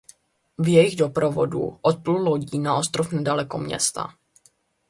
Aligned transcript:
V 0.57 0.67
jejich 0.67 0.95
doprovodu 0.95 1.61
odplul 1.81 2.21
lodí 2.25 2.57
na 2.59 2.75
ostrov 2.75 3.11
nedaleko 3.11 3.57
města. 3.57 4.09